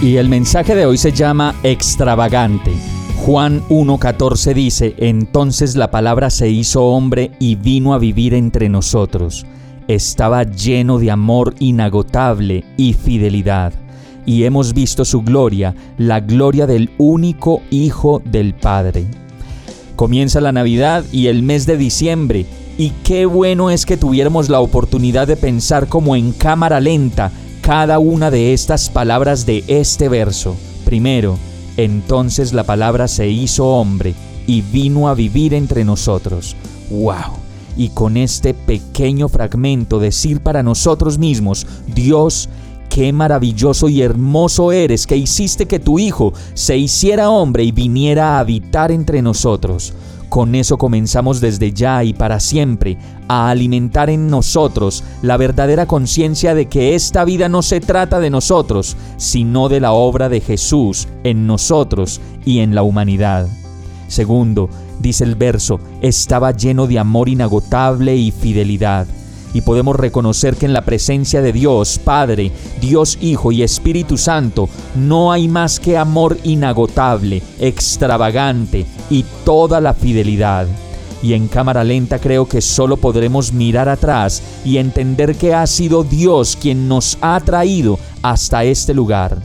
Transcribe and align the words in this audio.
Y 0.00 0.16
el 0.16 0.28
mensaje 0.28 0.74
de 0.74 0.86
hoy 0.86 0.98
se 0.98 1.12
llama 1.12 1.54
extravagante. 1.62 2.72
Juan 3.24 3.62
1.14 3.68 4.54
dice, 4.54 4.94
entonces 4.98 5.74
la 5.74 5.90
palabra 5.90 6.30
se 6.30 6.48
hizo 6.48 6.84
hombre 6.84 7.32
y 7.38 7.56
vino 7.56 7.94
a 7.94 7.98
vivir 7.98 8.34
entre 8.34 8.68
nosotros 8.68 9.46
estaba 9.88 10.42
lleno 10.42 10.98
de 10.98 11.10
amor 11.10 11.54
inagotable 11.58 12.64
y 12.76 12.92
fidelidad, 12.94 13.72
y 14.24 14.44
hemos 14.44 14.74
visto 14.74 15.04
su 15.04 15.22
gloria, 15.22 15.74
la 15.98 16.20
gloria 16.20 16.66
del 16.66 16.90
único 16.98 17.62
Hijo 17.70 18.22
del 18.24 18.54
Padre. 18.54 19.06
Comienza 19.94 20.40
la 20.40 20.52
Navidad 20.52 21.04
y 21.12 21.28
el 21.28 21.42
mes 21.42 21.66
de 21.66 21.76
diciembre, 21.76 22.46
y 22.78 22.90
qué 23.04 23.24
bueno 23.26 23.70
es 23.70 23.86
que 23.86 23.96
tuviéramos 23.96 24.48
la 24.50 24.60
oportunidad 24.60 25.26
de 25.26 25.36
pensar 25.36 25.88
como 25.88 26.16
en 26.16 26.32
cámara 26.32 26.80
lenta 26.80 27.30
cada 27.66 27.98
una 27.98 28.30
de 28.30 28.52
estas 28.52 28.88
palabras 28.90 29.44
de 29.44 29.64
este 29.66 30.08
verso. 30.08 30.54
Primero, 30.84 31.36
entonces 31.76 32.52
la 32.52 32.62
palabra 32.62 33.08
se 33.08 33.28
hizo 33.28 33.66
hombre 33.66 34.14
y 34.46 34.60
vino 34.60 35.08
a 35.08 35.14
vivir 35.14 35.52
entre 35.52 35.84
nosotros. 35.84 36.54
¡Wow! 36.90 37.44
y 37.76 37.88
con 37.88 38.16
este 38.16 38.54
pequeño 38.54 39.28
fragmento 39.28 39.98
decir 39.98 40.40
para 40.40 40.62
nosotros 40.62 41.18
mismos, 41.18 41.66
Dios, 41.92 42.48
qué 42.88 43.12
maravilloso 43.12 43.88
y 43.88 44.00
hermoso 44.00 44.70
eres 44.70 45.06
que 45.06 45.16
hiciste 45.16 45.66
que 45.66 45.80
tu 45.80 45.98
Hijo 45.98 46.32
se 46.54 46.78
hiciera 46.78 47.30
hombre 47.30 47.64
y 47.64 47.72
viniera 47.72 48.36
a 48.36 48.38
habitar 48.38 48.92
entre 48.92 49.20
nosotros. 49.22 49.92
Con 50.28 50.54
eso 50.54 50.76
comenzamos 50.76 51.40
desde 51.40 51.72
ya 51.72 52.02
y 52.02 52.12
para 52.12 52.40
siempre 52.40 52.98
a 53.28 53.48
alimentar 53.50 54.10
en 54.10 54.28
nosotros 54.28 55.04
la 55.22 55.36
verdadera 55.36 55.86
conciencia 55.86 56.54
de 56.54 56.66
que 56.66 56.94
esta 56.94 57.24
vida 57.24 57.48
no 57.48 57.62
se 57.62 57.80
trata 57.80 58.18
de 58.18 58.30
nosotros, 58.30 58.96
sino 59.16 59.68
de 59.68 59.80
la 59.80 59.92
obra 59.92 60.28
de 60.28 60.40
Jesús 60.40 61.08
en 61.24 61.46
nosotros 61.46 62.20
y 62.44 62.58
en 62.58 62.74
la 62.74 62.82
humanidad. 62.82 63.48
Segundo, 64.08 64.68
dice 65.00 65.24
el 65.24 65.34
verso, 65.34 65.80
estaba 66.00 66.52
lleno 66.52 66.86
de 66.86 66.98
amor 66.98 67.28
inagotable 67.28 68.16
y 68.16 68.30
fidelidad. 68.30 69.06
Y 69.54 69.62
podemos 69.62 69.96
reconocer 69.96 70.56
que 70.56 70.66
en 70.66 70.72
la 70.72 70.84
presencia 70.84 71.40
de 71.40 71.52
Dios, 71.52 71.98
Padre, 72.02 72.52
Dios 72.80 73.18
Hijo 73.20 73.52
y 73.52 73.62
Espíritu 73.62 74.18
Santo, 74.18 74.68
no 74.94 75.32
hay 75.32 75.48
más 75.48 75.80
que 75.80 75.96
amor 75.96 76.36
inagotable, 76.44 77.42
extravagante 77.58 78.86
y 79.08 79.24
toda 79.44 79.80
la 79.80 79.94
fidelidad. 79.94 80.66
Y 81.22 81.32
en 81.32 81.48
cámara 81.48 81.82
lenta 81.84 82.18
creo 82.18 82.46
que 82.46 82.60
solo 82.60 82.98
podremos 82.98 83.52
mirar 83.52 83.88
atrás 83.88 84.42
y 84.64 84.76
entender 84.76 85.34
que 85.36 85.54
ha 85.54 85.66
sido 85.66 86.04
Dios 86.04 86.56
quien 86.60 86.88
nos 86.88 87.16
ha 87.20 87.40
traído 87.40 87.98
hasta 88.22 88.64
este 88.64 88.92
lugar 88.92 89.38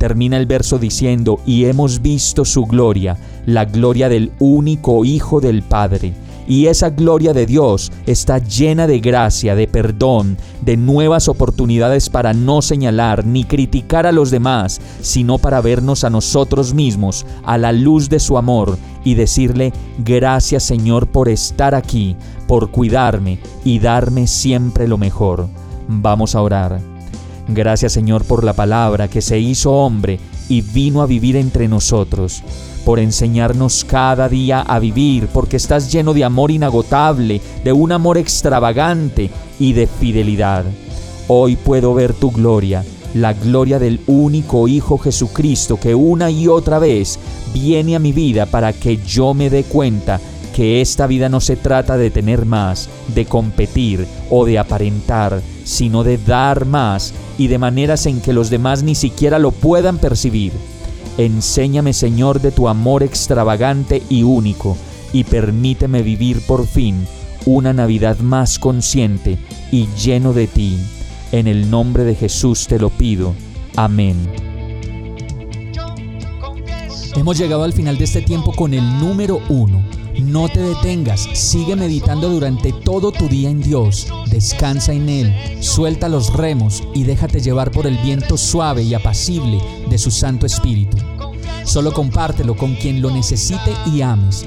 termina 0.00 0.38
el 0.38 0.46
verso 0.46 0.78
diciendo, 0.78 1.40
y 1.44 1.66
hemos 1.66 2.00
visto 2.00 2.46
su 2.46 2.64
gloria, 2.64 3.18
la 3.44 3.66
gloria 3.66 4.08
del 4.08 4.32
único 4.38 5.04
Hijo 5.04 5.42
del 5.42 5.60
Padre. 5.60 6.14
Y 6.50 6.66
esa 6.66 6.90
gloria 6.90 7.32
de 7.32 7.46
Dios 7.46 7.92
está 8.06 8.38
llena 8.38 8.88
de 8.88 8.98
gracia, 8.98 9.54
de 9.54 9.68
perdón, 9.68 10.36
de 10.62 10.76
nuevas 10.76 11.28
oportunidades 11.28 12.10
para 12.10 12.32
no 12.32 12.60
señalar 12.60 13.24
ni 13.24 13.44
criticar 13.44 14.04
a 14.04 14.10
los 14.10 14.32
demás, 14.32 14.80
sino 15.00 15.38
para 15.38 15.60
vernos 15.60 16.02
a 16.02 16.10
nosotros 16.10 16.74
mismos 16.74 17.24
a 17.44 17.56
la 17.56 17.70
luz 17.70 18.08
de 18.08 18.18
su 18.18 18.36
amor 18.36 18.76
y 19.04 19.14
decirle, 19.14 19.72
gracias 19.98 20.64
Señor 20.64 21.06
por 21.06 21.28
estar 21.28 21.72
aquí, 21.76 22.16
por 22.48 22.72
cuidarme 22.72 23.38
y 23.64 23.78
darme 23.78 24.26
siempre 24.26 24.88
lo 24.88 24.98
mejor. 24.98 25.48
Vamos 25.86 26.34
a 26.34 26.42
orar. 26.42 26.80
Gracias 27.46 27.92
Señor 27.92 28.24
por 28.24 28.42
la 28.42 28.54
palabra 28.54 29.06
que 29.06 29.22
se 29.22 29.38
hizo 29.38 29.70
hombre 29.70 30.18
y 30.50 30.60
vino 30.62 31.00
a 31.00 31.06
vivir 31.06 31.36
entre 31.36 31.68
nosotros, 31.68 32.42
por 32.84 32.98
enseñarnos 32.98 33.84
cada 33.84 34.28
día 34.28 34.60
a 34.60 34.80
vivir, 34.80 35.28
porque 35.28 35.56
estás 35.56 35.90
lleno 35.92 36.12
de 36.12 36.24
amor 36.24 36.50
inagotable, 36.50 37.40
de 37.64 37.72
un 37.72 37.92
amor 37.92 38.18
extravagante 38.18 39.30
y 39.60 39.72
de 39.72 39.86
fidelidad. 39.86 40.64
Hoy 41.28 41.54
puedo 41.54 41.94
ver 41.94 42.12
tu 42.14 42.32
gloria, 42.32 42.84
la 43.14 43.32
gloria 43.32 43.78
del 43.78 44.00
único 44.08 44.66
Hijo 44.66 44.98
Jesucristo 44.98 45.78
que 45.78 45.94
una 45.94 46.32
y 46.32 46.48
otra 46.48 46.80
vez 46.80 47.20
viene 47.54 47.94
a 47.94 48.00
mi 48.00 48.12
vida 48.12 48.44
para 48.46 48.72
que 48.72 48.96
yo 48.98 49.34
me 49.34 49.50
dé 49.50 49.62
cuenta 49.62 50.20
que 50.60 50.82
esta 50.82 51.06
vida 51.06 51.30
no 51.30 51.40
se 51.40 51.56
trata 51.56 51.96
de 51.96 52.10
tener 52.10 52.44
más, 52.44 52.90
de 53.14 53.24
competir 53.24 54.06
o 54.28 54.44
de 54.44 54.58
aparentar, 54.58 55.40
sino 55.64 56.04
de 56.04 56.18
dar 56.18 56.66
más 56.66 57.14
y 57.38 57.46
de 57.46 57.56
maneras 57.56 58.04
en 58.04 58.20
que 58.20 58.34
los 58.34 58.50
demás 58.50 58.82
ni 58.82 58.94
siquiera 58.94 59.38
lo 59.38 59.52
puedan 59.52 59.96
percibir. 59.96 60.52
Enséñame, 61.16 61.94
Señor, 61.94 62.42
de 62.42 62.50
tu 62.50 62.68
amor 62.68 63.02
extravagante 63.02 64.02
y 64.10 64.22
único, 64.22 64.76
y 65.14 65.24
permíteme 65.24 66.02
vivir 66.02 66.42
por 66.46 66.66
fin 66.66 67.06
una 67.46 67.72
Navidad 67.72 68.18
más 68.18 68.58
consciente 68.58 69.38
y 69.72 69.88
lleno 69.96 70.34
de 70.34 70.46
ti. 70.46 70.78
En 71.32 71.46
el 71.46 71.70
nombre 71.70 72.04
de 72.04 72.14
Jesús 72.14 72.66
te 72.66 72.78
lo 72.78 72.90
pido. 72.90 73.32
Amén. 73.76 74.14
Hemos 77.16 77.38
llegado 77.38 77.64
al 77.64 77.72
final 77.72 77.96
de 77.96 78.04
este 78.04 78.20
tiempo 78.20 78.52
con 78.52 78.74
el 78.74 78.84
número 78.98 79.40
uno 79.48 79.82
no 80.20 80.48
te 80.48 80.60
detengas, 80.60 81.28
sigue 81.34 81.76
meditando 81.76 82.28
durante 82.28 82.72
todo 82.72 83.12
tu 83.12 83.28
día 83.28 83.50
en 83.50 83.60
Dios, 83.60 84.06
descansa 84.30 84.92
en 84.92 85.08
Él, 85.08 85.34
suelta 85.60 86.08
los 86.08 86.32
remos 86.32 86.82
y 86.94 87.04
déjate 87.04 87.40
llevar 87.40 87.70
por 87.70 87.86
el 87.86 87.96
viento 87.98 88.36
suave 88.36 88.82
y 88.82 88.94
apacible 88.94 89.58
de 89.88 89.98
su 89.98 90.10
Santo 90.10 90.46
Espíritu. 90.46 90.96
Solo 91.64 91.92
compártelo 91.92 92.56
con 92.56 92.74
quien 92.74 93.02
lo 93.02 93.10
necesite 93.10 93.72
y 93.92 94.00
ames. 94.00 94.46